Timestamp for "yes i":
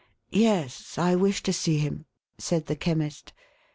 0.41-1.13